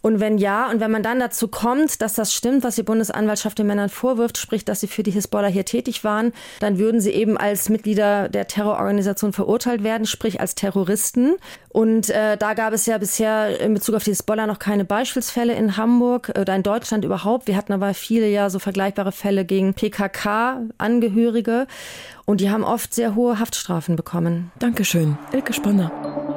Und 0.00 0.20
wenn 0.20 0.38
ja, 0.38 0.70
und 0.70 0.80
wenn 0.80 0.90
man 0.90 1.02
dann 1.02 1.20
dazu 1.20 1.48
kommt, 1.48 2.00
dass 2.02 2.14
das 2.14 2.32
stimmt, 2.32 2.64
was 2.64 2.76
die 2.76 2.82
Bundesanwaltschaft 2.82 3.58
den 3.58 3.66
Männern 3.66 3.88
vorwirft, 3.88 4.38
sprich, 4.38 4.64
dass 4.64 4.80
sie 4.80 4.86
für 4.86 5.02
die 5.02 5.10
Hisbollah 5.10 5.48
hier 5.48 5.64
tätig 5.64 6.04
waren, 6.04 6.32
dann 6.60 6.78
würden 6.78 7.00
sie 7.00 7.10
eben 7.10 7.36
als 7.36 7.68
Mitglieder 7.68 8.28
der 8.28 8.46
Terrororganisation 8.46 9.32
verurteilt 9.32 9.82
werden, 9.82 10.06
sprich 10.06 10.40
als 10.40 10.54
Terroristen. 10.54 11.36
Und 11.68 12.10
äh, 12.10 12.36
da 12.36 12.54
gab 12.54 12.72
es 12.72 12.86
ja 12.86 12.98
bisher 12.98 13.60
in 13.60 13.74
Bezug 13.74 13.94
auf 13.94 14.04
die 14.04 14.10
Hisbollah 14.10 14.46
noch 14.46 14.58
keine 14.58 14.84
Beispielsfälle 14.84 15.54
in 15.54 15.76
Hamburg 15.76 16.32
oder 16.38 16.54
in 16.54 16.62
Deutschland 16.62 17.04
überhaupt. 17.04 17.46
Wir 17.46 17.56
hatten 17.56 17.72
aber 17.72 17.94
viele 17.94 18.28
ja 18.28 18.50
so 18.50 18.58
vergleichbare 18.58 19.12
Fälle 19.12 19.44
gegen 19.44 19.74
PKK-Angehörige. 19.74 21.66
Und 22.24 22.40
die 22.40 22.50
haben 22.50 22.64
oft 22.64 22.92
sehr 22.92 23.14
hohe 23.14 23.38
Haftstrafen 23.38 23.96
bekommen. 23.96 24.52
Dankeschön. 24.58 25.16
Elke 25.32 25.52
Spanner. 25.52 26.27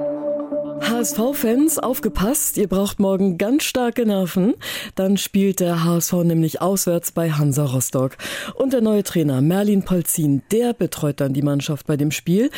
HSV-Fans, 0.82 1.80
aufgepasst, 1.80 2.58
ihr 2.58 2.68
braucht 2.68 3.00
morgen 3.00 3.38
ganz 3.38 3.64
starke 3.64 4.06
Nerven. 4.06 4.56
Dann 4.96 5.18
spielt 5.18 5.60
der 5.60 5.84
HSV 5.84 6.14
nämlich 6.24 6.62
auswärts 6.62 7.12
bei 7.12 7.32
Hansa 7.32 7.66
Rostock. 7.66 8.18
Und 8.56 8.74
der 8.74 8.82
neue 8.82 9.04
Trainer 9.04 9.42
Merlin 9.42 9.84
Polzin, 9.84 10.42
der 10.52 10.74
betreut 10.74 11.22
dann 11.22 11.34
die 11.34 11.44
Mannschaft 11.44 11.86
bei 11.86 11.98
dem 11.98 12.12
Spiel. 12.12 12.50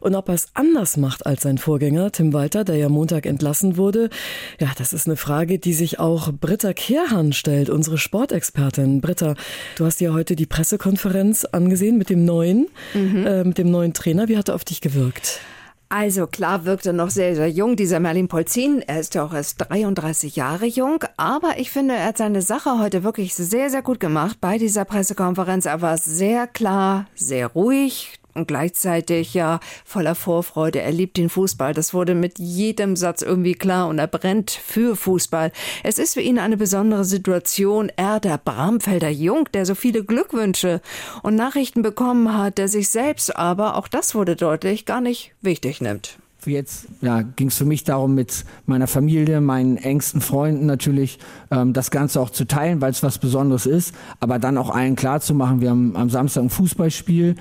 Und 0.00 0.14
ob 0.14 0.28
er 0.28 0.34
es 0.34 0.48
anders 0.54 0.96
macht 0.96 1.26
als 1.26 1.42
sein 1.42 1.58
Vorgänger 1.58 2.12
Tim 2.12 2.32
Walter, 2.32 2.64
der 2.64 2.76
ja 2.76 2.88
Montag 2.88 3.26
entlassen 3.26 3.76
wurde, 3.76 4.10
ja, 4.58 4.68
das 4.78 4.92
ist 4.92 5.06
eine 5.06 5.16
Frage, 5.16 5.58
die 5.58 5.74
sich 5.74 5.98
auch 5.98 6.32
Britta 6.32 6.72
Kehrhahn 6.72 7.32
stellt, 7.32 7.70
unsere 7.70 7.98
Sportexpertin. 7.98 9.00
Britta, 9.00 9.34
du 9.76 9.84
hast 9.84 10.00
ja 10.00 10.12
heute 10.12 10.34
die 10.34 10.46
Pressekonferenz 10.46 11.44
angesehen 11.44 11.98
mit 11.98 12.10
dem 12.10 12.24
neuen, 12.24 12.68
mhm. 12.94 13.26
äh, 13.26 13.44
mit 13.44 13.58
dem 13.58 13.70
neuen 13.70 13.92
Trainer. 13.92 14.28
Wie 14.28 14.38
hat 14.38 14.48
er 14.48 14.54
auf 14.54 14.64
dich 14.64 14.80
gewirkt? 14.80 15.40
Also 15.88 16.26
klar 16.26 16.64
wirkt 16.64 16.86
er 16.86 16.92
noch 16.92 17.10
sehr, 17.10 17.36
sehr 17.36 17.48
jung, 17.48 17.76
dieser 17.76 18.00
Merlin 18.00 18.26
Polzin. 18.26 18.82
Er 18.82 18.98
ist 18.98 19.14
ja 19.14 19.24
auch 19.24 19.32
erst 19.32 19.70
33 19.70 20.34
Jahre 20.34 20.66
jung, 20.66 21.04
aber 21.16 21.58
ich 21.58 21.70
finde, 21.70 21.94
er 21.94 22.06
hat 22.06 22.18
seine 22.18 22.42
Sache 22.42 22.80
heute 22.80 23.04
wirklich 23.04 23.34
sehr, 23.34 23.70
sehr 23.70 23.82
gut 23.82 24.00
gemacht 24.00 24.38
bei 24.40 24.58
dieser 24.58 24.84
Pressekonferenz. 24.84 25.64
Er 25.64 25.82
war 25.82 25.96
sehr 25.96 26.48
klar, 26.48 27.06
sehr 27.14 27.46
ruhig, 27.46 28.18
und 28.36 28.48
gleichzeitig 28.48 29.34
ja 29.34 29.60
voller 29.84 30.14
Vorfreude. 30.14 30.80
Er 30.80 30.92
liebt 30.92 31.16
den 31.16 31.28
Fußball. 31.28 31.74
Das 31.74 31.94
wurde 31.94 32.14
mit 32.14 32.38
jedem 32.38 32.96
Satz 32.96 33.22
irgendwie 33.22 33.54
klar 33.54 33.88
und 33.88 33.98
er 33.98 34.06
brennt 34.06 34.50
für 34.50 34.96
Fußball. 34.96 35.52
Es 35.82 35.98
ist 35.98 36.14
für 36.14 36.20
ihn 36.20 36.38
eine 36.38 36.56
besondere 36.56 37.04
Situation. 37.04 37.90
Er, 37.96 38.20
der 38.20 38.38
Bramfelder 38.38 39.10
Jung, 39.10 39.48
der 39.52 39.66
so 39.66 39.74
viele 39.74 40.04
Glückwünsche 40.04 40.80
und 41.22 41.34
Nachrichten 41.34 41.82
bekommen 41.82 42.36
hat, 42.36 42.58
der 42.58 42.68
sich 42.68 42.88
selbst 42.88 43.34
aber, 43.36 43.76
auch 43.76 43.88
das 43.88 44.14
wurde 44.14 44.36
deutlich, 44.36 44.86
gar 44.86 45.00
nicht 45.00 45.32
wichtig 45.42 45.80
nimmt. 45.80 46.18
Jetzt 46.44 46.86
ja, 47.00 47.22
ging 47.22 47.48
es 47.48 47.56
für 47.56 47.64
mich 47.64 47.84
darum, 47.84 48.14
mit 48.14 48.44
meiner 48.66 48.86
Familie, 48.86 49.40
meinen 49.40 49.76
engsten 49.76 50.20
Freunden 50.20 50.66
natürlich 50.66 51.18
ähm, 51.50 51.72
das 51.72 51.90
Ganze 51.90 52.20
auch 52.20 52.30
zu 52.30 52.44
teilen, 52.44 52.80
weil 52.80 52.92
es 52.92 53.02
was 53.02 53.18
Besonderes 53.18 53.66
ist, 53.66 53.94
aber 54.20 54.38
dann 54.38 54.56
auch 54.56 54.70
allen 54.70 54.96
klar 54.96 55.20
zu 55.20 55.34
machen, 55.34 55.60
wir 55.60 55.70
haben 55.70 55.96
am 55.96 56.08
Samstag 56.08 56.42
ein 56.42 56.50
Fußballspiel 56.50 57.34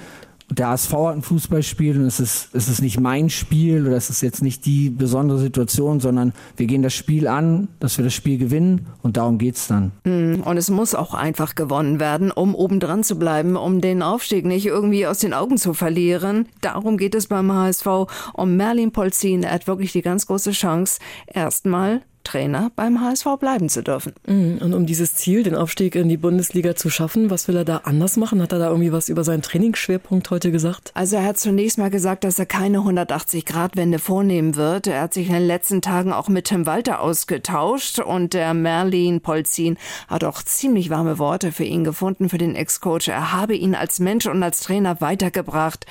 der 0.49 0.69
ASV 0.69 0.91
hat 0.93 1.15
ein 1.15 1.21
Fußballspiel 1.21 1.97
und 1.97 2.05
es 2.05 2.19
ist, 2.19 2.49
es 2.53 2.67
ist 2.67 2.81
nicht 2.81 2.99
mein 2.99 3.29
Spiel 3.29 3.87
oder 3.87 3.95
es 3.95 4.09
ist 4.09 4.21
jetzt 4.21 4.43
nicht 4.43 4.65
die 4.65 4.89
besondere 4.89 5.39
Situation, 5.39 5.99
sondern 5.99 6.33
wir 6.55 6.67
gehen 6.67 6.83
das 6.83 6.93
Spiel 6.93 7.27
an, 7.27 7.67
dass 7.79 7.97
wir 7.97 8.05
das 8.05 8.13
Spiel 8.13 8.37
gewinnen 8.37 8.85
und 9.01 9.17
darum 9.17 9.37
geht's 9.37 9.67
dann. 9.67 9.91
Hm, 10.05 10.41
und 10.41 10.57
es 10.57 10.69
muss 10.69 10.93
auch 10.93 11.13
einfach 11.13 11.55
gewonnen 11.55 11.99
werden, 11.99 12.31
um 12.31 12.53
oben 12.53 12.79
dran 12.79 13.03
zu 13.03 13.17
bleiben, 13.17 13.55
um 13.55 13.81
den 13.81 14.03
Aufstieg 14.03 14.45
nicht 14.45 14.67
irgendwie 14.67 15.07
aus 15.07 15.19
den 15.19 15.33
Augen 15.33 15.57
zu 15.57 15.73
verlieren. 15.73 16.47
Darum 16.61 16.97
geht 16.97 17.15
es 17.15 17.27
beim 17.27 17.51
HSV. 17.51 17.87
Um 18.33 18.55
Merlin 18.55 18.91
Polzin, 18.91 19.49
hat 19.49 19.67
wirklich 19.67 19.93
die 19.93 20.01
ganz 20.01 20.27
große 20.27 20.51
Chance, 20.51 20.99
erstmal 21.27 22.01
Trainer 22.25 22.71
beim 22.75 22.99
HSV 22.99 23.25
bleiben 23.39 23.69
zu 23.69 23.81
dürfen. 23.81 24.13
Mhm. 24.27 24.57
Und 24.61 24.73
um 24.73 24.85
dieses 24.85 25.15
Ziel, 25.15 25.43
den 25.43 25.55
Aufstieg 25.55 25.95
in 25.95 26.09
die 26.09 26.17
Bundesliga 26.17 26.75
zu 26.75 26.89
schaffen, 26.89 27.29
was 27.29 27.47
will 27.47 27.55
er 27.55 27.65
da 27.65 27.77
anders 27.85 28.17
machen? 28.17 28.41
Hat 28.41 28.51
er 28.51 28.59
da 28.59 28.67
irgendwie 28.67 28.91
was 28.91 29.07
über 29.07 29.23
seinen 29.23 29.41
Trainingsschwerpunkt 29.41 30.29
heute 30.29 30.51
gesagt? 30.51 30.91
Also 30.93 31.15
er 31.15 31.23
hat 31.23 31.39
zunächst 31.39 31.77
mal 31.77 31.89
gesagt, 31.89 32.23
dass 32.23 32.37
er 32.37 32.45
keine 32.45 32.79
180-Grad-Wende 32.79 33.99
vornehmen 33.99 34.55
wird. 34.55 34.87
Er 34.87 35.01
hat 35.01 35.13
sich 35.13 35.27
in 35.27 35.33
den 35.33 35.47
letzten 35.47 35.81
Tagen 35.81 36.11
auch 36.11 36.27
mit 36.27 36.45
Tim 36.45 36.65
Walter 36.65 36.99
ausgetauscht 36.99 37.99
und 37.99 38.33
der 38.33 38.53
Merlin 38.53 39.21
Polzin 39.21 39.77
hat 40.07 40.23
auch 40.23 40.43
ziemlich 40.43 40.89
warme 40.89 41.19
Worte 41.19 41.51
für 41.51 41.63
ihn 41.63 41.83
gefunden, 41.83 42.29
für 42.29 42.37
den 42.37 42.55
Ex-Coach. 42.55 43.07
Er 43.07 43.31
habe 43.31 43.55
ihn 43.55 43.75
als 43.75 43.99
Mensch 43.99 44.25
und 44.25 44.41
als 44.43 44.61
Trainer 44.61 44.99
weitergebracht. 44.99 45.85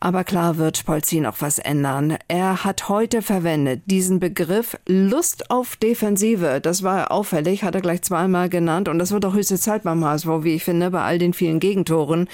Aber 0.00 0.24
klar 0.24 0.58
wird 0.58 0.84
Polzin 0.84 1.26
auch 1.26 1.36
was 1.40 1.58
ändern. 1.58 2.18
Er 2.28 2.64
hat 2.64 2.88
heute 2.88 3.22
verwendet 3.22 3.82
diesen 3.86 4.20
Begriff 4.20 4.76
Lust 4.86 5.50
auf 5.50 5.76
Defensive. 5.76 6.60
Das 6.60 6.82
war 6.82 7.10
auffällig, 7.10 7.64
hat 7.64 7.74
er 7.74 7.80
gleich 7.80 8.02
zweimal 8.02 8.48
genannt. 8.48 8.88
Und 8.88 8.98
das 8.98 9.12
wird 9.12 9.24
auch 9.24 9.34
höchste 9.34 9.58
Zeit 9.58 9.84
beim 9.84 10.04
HSV, 10.04 10.28
wie 10.42 10.54
ich 10.54 10.64
finde, 10.64 10.90
bei 10.90 11.02
all 11.02 11.18
den 11.18 11.32
vielen 11.32 11.60
Gegentoren. 11.60 12.28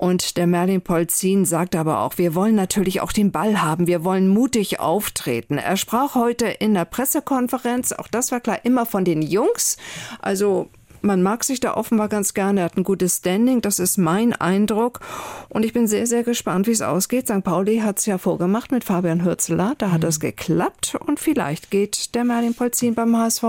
Und 0.00 0.38
der 0.38 0.46
Merlin 0.46 0.80
Polzin 0.80 1.44
sagt 1.44 1.76
aber 1.76 2.00
auch, 2.00 2.16
wir 2.16 2.34
wollen 2.34 2.54
natürlich 2.54 3.02
auch 3.02 3.12
den 3.12 3.32
Ball 3.32 3.60
haben, 3.60 3.86
wir 3.86 4.02
wollen 4.02 4.28
mutig 4.28 4.80
auftreten. 4.80 5.58
Er 5.58 5.76
sprach 5.76 6.14
heute 6.14 6.46
in 6.46 6.72
der 6.72 6.86
Pressekonferenz, 6.86 7.92
auch 7.92 8.08
das 8.08 8.32
war 8.32 8.40
klar, 8.40 8.64
immer 8.64 8.86
von 8.86 9.04
den 9.04 9.20
Jungs. 9.20 9.76
Also 10.18 10.70
man 11.02 11.22
mag 11.22 11.44
sich 11.44 11.60
da 11.60 11.74
offenbar 11.74 12.08
ganz 12.08 12.34
gerne, 12.34 12.60
er 12.60 12.64
hat 12.64 12.76
ein 12.76 12.84
gutes 12.84 13.18
Standing, 13.18 13.60
das 13.60 13.78
ist 13.78 13.98
mein 13.98 14.32
Eindruck. 14.32 15.00
Und 15.48 15.64
ich 15.64 15.72
bin 15.72 15.86
sehr, 15.86 16.06
sehr 16.06 16.22
gespannt, 16.22 16.66
wie 16.66 16.72
es 16.72 16.82
ausgeht. 16.82 17.28
St. 17.28 17.42
Pauli 17.42 17.78
hat 17.78 17.98
es 17.98 18.06
ja 18.06 18.18
vorgemacht 18.18 18.72
mit 18.72 18.84
Fabian 18.84 19.24
Hürzeler, 19.24 19.74
da 19.78 19.90
hat 19.90 20.02
mhm. 20.02 20.08
es 20.08 20.20
geklappt 20.20 20.96
und 21.06 21.20
vielleicht 21.20 21.70
geht 21.70 22.14
der 22.14 22.24
Merlin 22.24 22.54
Polzin 22.54 22.94
beim 22.94 23.16
HSV 23.16 23.44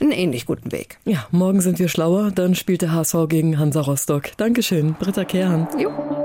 einen 0.00 0.12
ähnlich 0.12 0.46
guten 0.46 0.72
Weg. 0.72 0.98
Ja, 1.04 1.26
morgen 1.30 1.60
sind 1.60 1.78
wir 1.78 1.88
schlauer, 1.88 2.30
dann 2.30 2.54
spielt 2.54 2.82
der 2.82 2.92
HSV 2.92 3.28
gegen 3.28 3.58
Hansa 3.58 3.80
Rostock. 3.80 4.36
Dankeschön, 4.36 4.94
Britta 4.94 5.24
Kehrhan. 5.24 5.68
Jo. 5.78 6.21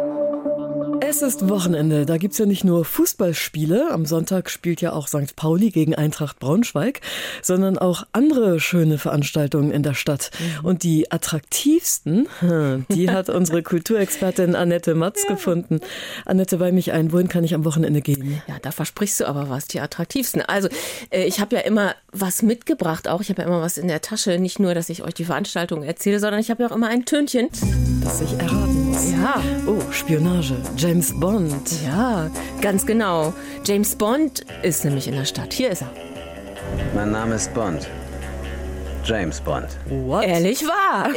Es 1.09 1.21
ist 1.21 1.47
Wochenende. 1.47 2.05
Da 2.05 2.17
gibt 2.17 2.33
es 2.33 2.37
ja 2.37 2.45
nicht 2.45 2.65
nur 2.65 2.83
Fußballspiele. 2.83 3.91
Am 3.91 4.05
Sonntag 4.05 4.49
spielt 4.49 4.81
ja 4.81 4.91
auch 4.91 5.07
St. 5.07 5.37
Pauli 5.37 5.69
gegen 5.69 5.95
Eintracht 5.95 6.37
Braunschweig, 6.37 6.99
sondern 7.41 7.77
auch 7.77 8.05
andere 8.11 8.59
schöne 8.59 8.97
Veranstaltungen 8.97 9.71
in 9.71 9.83
der 9.83 9.93
Stadt. 9.93 10.31
Mhm. 10.37 10.65
Und 10.65 10.83
die 10.83 11.09
attraktivsten, 11.09 12.27
die 12.89 13.09
hat 13.09 13.29
unsere 13.29 13.63
Kulturexpertin 13.63 14.53
Annette 14.53 14.95
Matz 14.95 15.23
ja. 15.23 15.35
gefunden. 15.35 15.79
Annette, 16.25 16.57
bei 16.57 16.73
mich 16.73 16.91
ein, 16.91 17.13
wohin 17.13 17.29
kann 17.29 17.45
ich 17.45 17.55
am 17.55 17.63
Wochenende 17.63 18.01
gehen? 18.01 18.41
Ja, 18.45 18.57
da 18.61 18.71
versprichst 18.71 19.21
du 19.21 19.27
aber 19.27 19.47
was, 19.47 19.69
die 19.69 19.79
attraktivsten. 19.79 20.41
Also, 20.41 20.67
äh, 21.09 21.23
ich 21.23 21.39
habe 21.39 21.55
ja 21.55 21.61
immer 21.61 21.95
was 22.21 22.41
mitgebracht 22.41 23.07
auch. 23.07 23.21
Ich 23.21 23.29
habe 23.29 23.41
ja 23.41 23.47
immer 23.47 23.62
was 23.62 23.77
in 23.77 23.88
der 23.88 24.01
Tasche. 24.01 24.39
Nicht 24.39 24.59
nur, 24.59 24.74
dass 24.74 24.89
ich 24.89 25.03
euch 25.03 25.13
die 25.13 25.25
Veranstaltung 25.25 25.83
erzähle, 25.83 26.19
sondern 26.19 26.39
ich 26.39 26.50
habe 26.50 26.63
ja 26.63 26.69
auch 26.69 26.75
immer 26.75 26.88
ein 26.88 27.05
Tönchen. 27.05 27.50
Das 28.03 28.21
ich 28.21 28.33
erraten 28.33 28.91
muss. 28.91 29.12
Ja. 29.12 29.41
Oh, 29.65 29.79
Spionage. 29.91 30.55
James 30.77 31.17
Bond. 31.19 31.83
Ja, 31.86 32.29
ganz 32.62 32.86
genau. 32.86 33.33
James 33.65 33.95
Bond 33.95 34.45
ist 34.63 34.86
nämlich 34.86 35.07
in 35.07 35.15
der 35.15 35.25
Stadt. 35.25 35.53
Hier 35.53 35.69
ist 35.69 35.81
er. 35.81 35.91
Mein 36.93 37.12
Name 37.12 37.36
ist 37.36 37.53
Bond. 37.53 37.88
James 39.03 39.39
Bond. 39.39 39.67
What? 39.89 40.25
Ehrlich 40.25 40.63
wahr. 40.65 41.09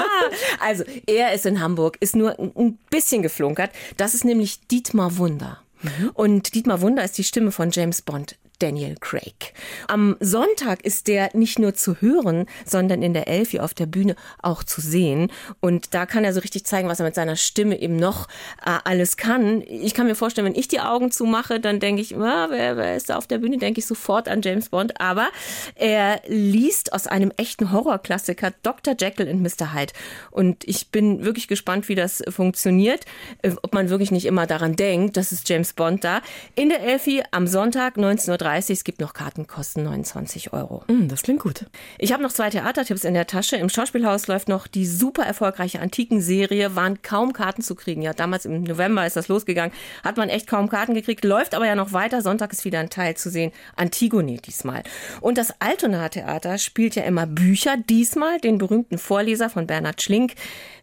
also, 0.60 0.84
er 1.06 1.32
ist 1.32 1.44
in 1.44 1.60
Hamburg, 1.60 1.96
ist 2.00 2.14
nur 2.14 2.38
ein 2.38 2.78
bisschen 2.88 3.22
geflunkert. 3.22 3.70
Das 3.96 4.14
ist 4.14 4.24
nämlich 4.24 4.60
Dietmar 4.68 5.16
Wunder. 5.18 5.58
Mhm. 5.82 6.10
Und 6.14 6.54
Dietmar 6.54 6.80
Wunder 6.80 7.02
ist 7.02 7.18
die 7.18 7.24
Stimme 7.24 7.50
von 7.50 7.70
James 7.70 8.02
Bond. 8.02 8.36
Daniel 8.62 8.94
Craig. 9.00 9.54
Am 9.88 10.16
Sonntag 10.20 10.84
ist 10.84 11.08
der 11.08 11.30
nicht 11.34 11.58
nur 11.58 11.74
zu 11.74 11.96
hören, 12.00 12.46
sondern 12.64 13.02
in 13.02 13.12
der 13.12 13.26
Elfi 13.26 13.58
auf 13.58 13.74
der 13.74 13.86
Bühne 13.86 14.14
auch 14.40 14.62
zu 14.62 14.80
sehen. 14.80 15.32
Und 15.58 15.94
da 15.94 16.06
kann 16.06 16.22
er 16.24 16.32
so 16.32 16.38
richtig 16.38 16.64
zeigen, 16.64 16.88
was 16.88 17.00
er 17.00 17.06
mit 17.06 17.16
seiner 17.16 17.34
Stimme 17.34 17.80
eben 17.80 17.96
noch 17.96 18.28
äh, 18.64 18.78
alles 18.84 19.16
kann. 19.16 19.62
Ich 19.62 19.94
kann 19.94 20.06
mir 20.06 20.14
vorstellen, 20.14 20.46
wenn 20.46 20.58
ich 20.58 20.68
die 20.68 20.78
Augen 20.78 21.10
zumache, 21.10 21.58
dann 21.58 21.80
denke 21.80 22.02
ich, 22.02 22.16
ah, 22.16 22.46
wer, 22.50 22.76
wer 22.76 22.96
ist 22.96 23.10
da 23.10 23.16
auf 23.16 23.26
der 23.26 23.38
Bühne? 23.38 23.58
Denke 23.58 23.80
ich 23.80 23.86
sofort 23.86 24.28
an 24.28 24.42
James 24.42 24.68
Bond. 24.68 25.00
Aber 25.00 25.28
er 25.74 26.20
liest 26.28 26.92
aus 26.92 27.08
einem 27.08 27.32
echten 27.36 27.72
Horrorklassiker 27.72 28.52
Dr. 28.62 28.94
Jekyll 28.96 29.28
und 29.28 29.42
Mr. 29.42 29.74
Hyde. 29.74 29.92
Und 30.30 30.62
ich 30.68 30.90
bin 30.90 31.24
wirklich 31.24 31.48
gespannt, 31.48 31.88
wie 31.88 31.96
das 31.96 32.22
funktioniert. 32.28 33.06
Äh, 33.42 33.52
ob 33.62 33.74
man 33.74 33.88
wirklich 33.88 34.12
nicht 34.12 34.26
immer 34.26 34.46
daran 34.46 34.76
denkt, 34.76 35.16
das 35.16 35.32
ist 35.32 35.48
James 35.48 35.72
Bond 35.72 36.04
da. 36.04 36.22
In 36.54 36.68
der 36.68 36.80
Elfi 36.80 37.24
am 37.32 37.48
Sonntag 37.48 37.96
19.30 37.96 38.30
Uhr 38.30 38.38
es 38.58 38.84
gibt 38.84 39.00
noch 39.00 39.12
Karten, 39.12 39.46
kosten 39.46 39.84
29 39.84 40.52
Euro. 40.52 40.84
Mm, 40.88 41.08
das 41.08 41.22
klingt 41.22 41.40
gut. 41.40 41.66
Ich 41.98 42.12
habe 42.12 42.22
noch 42.22 42.32
zwei 42.32 42.50
Theatertipps 42.50 43.04
in 43.04 43.14
der 43.14 43.26
Tasche. 43.26 43.56
Im 43.56 43.68
Schauspielhaus 43.68 44.26
läuft 44.26 44.48
noch 44.48 44.66
die 44.66 44.86
super 44.86 45.24
erfolgreiche 45.24 45.80
Antiken-Serie. 45.80 46.76
Waren 46.76 47.02
kaum 47.02 47.32
Karten 47.32 47.62
zu 47.62 47.74
kriegen. 47.74 48.02
Ja, 48.02 48.12
damals 48.12 48.44
im 48.44 48.62
November 48.62 49.06
ist 49.06 49.16
das 49.16 49.28
losgegangen. 49.28 49.72
Hat 50.04 50.16
man 50.16 50.28
echt 50.28 50.46
kaum 50.46 50.68
Karten 50.68 50.94
gekriegt. 50.94 51.24
Läuft 51.24 51.54
aber 51.54 51.66
ja 51.66 51.74
noch 51.74 51.92
weiter. 51.92 52.22
Sonntag 52.22 52.52
ist 52.52 52.64
wieder 52.64 52.80
ein 52.80 52.90
Teil 52.90 53.16
zu 53.16 53.30
sehen. 53.30 53.52
Antigone 53.76 54.36
diesmal. 54.36 54.82
Und 55.20 55.38
das 55.38 55.54
Altona 55.60 56.08
Theater 56.08 56.58
spielt 56.58 56.94
ja 56.94 57.04
immer 57.04 57.26
Bücher. 57.26 57.76
Diesmal 57.76 58.38
den 58.38 58.58
berühmten 58.58 58.98
Vorleser 58.98 59.50
von 59.50 59.66
Bernhard 59.66 60.02
Schlink 60.02 60.34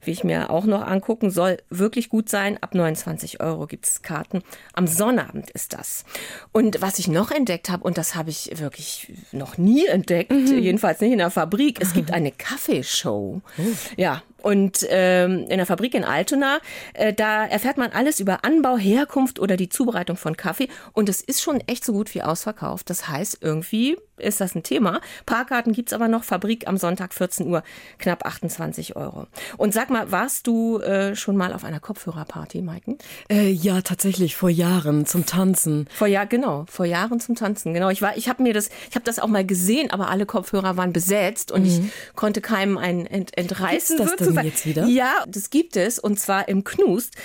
will 0.04 0.14
ich 0.14 0.24
mir 0.24 0.50
auch 0.50 0.66
noch 0.66 0.86
angucken. 0.86 1.30
Soll 1.30 1.58
wirklich 1.70 2.10
gut 2.10 2.30
sein. 2.30 2.58
Ab 2.62 2.76
29 2.76 3.42
Euro 3.42 3.68
gibt 3.68 3.88
es 3.88 4.02
Karten. 4.02 4.44
Am 4.74 4.88
Sonnabend 4.88 5.50
ist 5.52 5.74
das. 5.74 6.06
Und 6.52 6.82
was 6.82 7.00
ich 7.00 7.08
noch 7.08 7.32
entdeckt 7.32 7.70
habe, 7.70 7.84
und 7.84 7.98
das 7.98 8.16
habe 8.16 8.30
ich 8.30 8.60
wirklich 8.60 9.14
noch 9.32 9.58
nie 9.58 9.86
entdeckt, 9.86 10.32
mhm. 10.32 10.60
jedenfalls 10.60 11.02
nicht 11.02 11.12
in 11.12 11.20
der 11.20 11.32
Fabrik, 11.32 11.80
es 11.82 11.94
gibt 11.94 12.12
eine 12.12 12.32
Kaffeeshow. 12.32 13.42
Oh. 13.58 13.64
Ja, 13.98 14.24
und 14.42 14.86
ähm, 14.90 15.46
in 15.50 15.58
der 15.58 15.66
Fabrik 15.66 15.94
in 15.94 16.04
Altona, 16.04 16.60
äh, 16.94 17.14
da 17.14 17.46
erfährt 17.46 17.78
man 17.78 17.92
alles 17.92 18.20
über 18.20 18.44
Anbau, 18.44 18.78
Herkunft 18.78 19.40
oder 19.40 19.58
die 19.58 19.70
Zubereitung 19.70 20.18
von 20.18 20.38
Kaffee. 20.38 20.70
Und 20.94 21.10
es 21.10 21.22
ist 21.22 21.42
schon 21.42 21.62
echt 21.68 21.86
so 21.86 21.94
gut 21.94 22.14
wie 22.16 22.22
ausverkauft. 22.22 22.90
Das 22.90 23.08
heißt, 23.08 23.40
irgendwie 23.42 23.98
ist 24.20 24.42
das 24.42 24.56
ein 24.56 24.64
Thema. 24.64 25.02
Parkkarten 25.26 25.74
gibt's 25.74 25.94
aber 25.94 26.08
noch. 26.08 26.24
Fabrik 26.24 26.68
am 26.68 26.78
Sonntag 26.78 27.14
14 27.14 27.48
Uhr, 27.48 27.64
knapp 27.98 28.26
28 28.26 28.96
Euro. 28.96 29.28
Und 29.58 29.74
sag 29.74 29.90
mal, 29.90 30.12
warst 30.12 30.48
du 30.48 30.80
äh, 30.80 31.16
schon 31.16 31.38
mal 31.38 31.54
auf 31.54 31.64
einer 31.64 31.80
Kopfhörerparty, 31.80 32.62
Maiken? 32.62 32.98
Äh, 33.30 33.50
ja, 33.50 33.82
tatsächlich, 33.82 34.36
vor 34.36 34.50
Jahren 34.50 35.06
zum 35.06 35.26
Tanzen. 35.26 35.88
Vor 35.94 36.08
Jahr, 36.08 36.26
genau, 36.26 36.66
vor 36.70 36.86
Jahren 36.86 37.20
zum 37.20 37.36
Tanzen. 37.36 37.74
Genau, 37.74 37.90
ich 37.90 38.02
war, 38.02 38.18
ich 38.18 38.30
habe 38.30 38.44
mir 38.44 38.54
das, 38.54 38.70
ich 38.90 38.96
habe 38.96 39.06
das 39.06 39.20
auch 39.20 39.28
mal 39.28 39.46
gesehen, 39.46 39.92
aber 39.92 40.10
alle 40.10 40.26
Kopfhörer 40.26 40.78
waren 40.78 40.94
besetzt 40.94 41.52
und 41.52 41.62
mhm. 41.62 41.68
ich 41.68 42.16
konnte 42.16 42.42
keinem 42.42 42.78
einen 42.78 43.06
ent, 43.06 43.38
entreißen. 43.38 43.98
Gibt's 43.98 44.16
das 44.18 44.28
denn 44.36 44.46
jetzt 44.46 44.66
wieder? 44.66 44.86
Ja, 44.86 45.24
das 45.28 45.50
gibt 45.50 45.76
es 45.76 46.00
und 46.00 46.20
zwar 46.20 46.48
im 46.48 46.64
Knust 46.64 47.16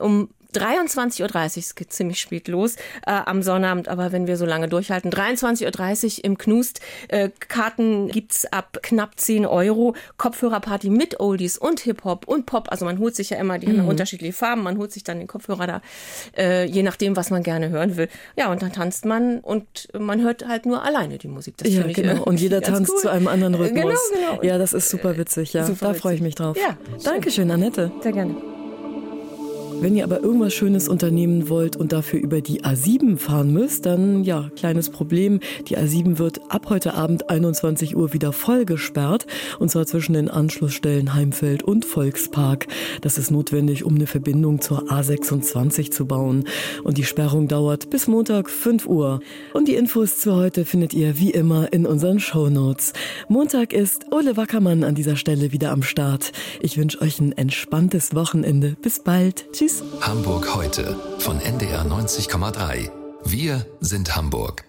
um 0.00 0.30
23.30 0.56 1.22
Uhr, 1.22 1.56
es 1.56 1.74
geht 1.74 1.92
ziemlich 1.92 2.20
spät 2.20 2.48
los 2.48 2.76
äh, 3.06 3.10
am 3.10 3.42
Sonnabend, 3.42 3.88
aber 3.88 4.12
wenn 4.12 4.26
wir 4.26 4.36
so 4.36 4.46
lange 4.46 4.68
durchhalten, 4.68 5.10
23.30 5.10 6.18
Uhr 6.18 6.24
im 6.24 6.38
Knust. 6.38 6.80
Äh, 7.08 7.30
Karten 7.48 8.08
gibt's 8.08 8.46
ab 8.46 8.78
knapp 8.82 9.18
10 9.18 9.46
Euro. 9.46 9.94
Kopfhörerparty 10.16 10.90
mit 10.90 11.20
Oldies 11.20 11.58
und 11.58 11.80
Hip-Hop 11.80 12.26
und 12.26 12.46
Pop. 12.46 12.70
Also 12.70 12.84
man 12.84 12.98
holt 12.98 13.14
sich 13.16 13.30
ja 13.30 13.38
immer, 13.38 13.58
die 13.58 13.66
mhm. 13.66 13.78
haben 13.78 13.84
ja 13.84 13.90
unterschiedliche 13.90 14.32
Farben, 14.32 14.62
man 14.62 14.78
holt 14.78 14.92
sich 14.92 15.04
dann 15.04 15.18
den 15.18 15.28
Kopfhörer 15.28 15.66
da, 15.66 15.82
äh, 16.36 16.64
je 16.64 16.82
nachdem, 16.82 17.16
was 17.16 17.30
man 17.30 17.42
gerne 17.42 17.68
hören 17.70 17.96
will. 17.96 18.08
Ja, 18.36 18.50
und 18.50 18.62
dann 18.62 18.72
tanzt 18.72 19.04
man 19.04 19.40
und 19.40 19.88
man 19.98 20.22
hört 20.22 20.46
halt 20.46 20.66
nur 20.66 20.82
alleine 20.82 21.18
die 21.18 21.28
Musik. 21.28 21.56
Das 21.58 21.72
ja, 21.72 21.82
genau. 21.86 22.22
Und 22.24 22.40
jeder 22.40 22.60
tanzt 22.60 22.92
cool. 22.92 23.00
zu 23.00 23.10
einem 23.10 23.28
anderen 23.28 23.54
Rhythmus. 23.54 23.98
Genau, 24.12 24.30
genau. 24.32 24.42
Ja, 24.42 24.58
das 24.58 24.72
ist 24.72 24.88
super 24.88 25.16
witzig. 25.16 25.52
Ja, 25.52 25.64
super 25.64 25.88
da 25.88 25.94
freue 25.94 26.14
ich 26.14 26.20
mich 26.20 26.34
drauf. 26.34 26.56
Ja, 26.56 26.76
Dankeschön, 27.04 27.50
Annette. 27.50 27.92
Sehr 28.02 28.12
gerne. 28.12 28.63
Wenn 29.84 29.96
ihr 29.96 30.04
aber 30.04 30.22
irgendwas 30.22 30.54
Schönes 30.54 30.88
unternehmen 30.88 31.50
wollt 31.50 31.76
und 31.76 31.92
dafür 31.92 32.18
über 32.18 32.40
die 32.40 32.62
A7 32.62 33.18
fahren 33.18 33.52
müsst, 33.52 33.84
dann 33.84 34.24
ja, 34.24 34.48
kleines 34.56 34.88
Problem. 34.88 35.40
Die 35.68 35.76
A7 35.76 36.16
wird 36.16 36.40
ab 36.48 36.70
heute 36.70 36.94
Abend 36.94 37.28
21 37.28 37.94
Uhr 37.94 38.14
wieder 38.14 38.32
voll 38.32 38.64
gesperrt 38.64 39.26
und 39.58 39.70
zwar 39.70 39.84
zwischen 39.84 40.14
den 40.14 40.30
Anschlussstellen 40.30 41.12
Heimfeld 41.12 41.62
und 41.62 41.84
Volkspark. 41.84 42.66
Das 43.02 43.18
ist 43.18 43.30
notwendig, 43.30 43.84
um 43.84 43.96
eine 43.96 44.06
Verbindung 44.06 44.62
zur 44.62 44.90
A26 44.90 45.90
zu 45.90 46.06
bauen. 46.06 46.44
Und 46.82 46.96
die 46.96 47.04
Sperrung 47.04 47.46
dauert 47.46 47.90
bis 47.90 48.08
Montag 48.08 48.48
5 48.48 48.86
Uhr. 48.86 49.20
Und 49.52 49.68
die 49.68 49.74
Infos 49.74 50.18
zu 50.18 50.34
heute 50.34 50.64
findet 50.64 50.94
ihr 50.94 51.18
wie 51.18 51.30
immer 51.30 51.70
in 51.74 51.84
unseren 51.84 52.20
Shownotes. 52.20 52.94
Montag 53.28 53.74
ist 53.74 54.06
Ole 54.12 54.38
Wackermann 54.38 54.82
an 54.82 54.94
dieser 54.94 55.16
Stelle 55.16 55.52
wieder 55.52 55.72
am 55.72 55.82
Start. 55.82 56.32
Ich 56.62 56.78
wünsche 56.78 57.02
euch 57.02 57.20
ein 57.20 57.32
entspanntes 57.32 58.14
Wochenende. 58.14 58.76
Bis 58.80 59.00
bald. 59.00 59.52
Tschüss. 59.52 59.73
Hamburg 60.00 60.54
heute 60.54 60.96
von 61.18 61.40
NDR 61.40 61.82
90,3. 61.84 62.90
Wir 63.24 63.66
sind 63.80 64.14
Hamburg. 64.14 64.64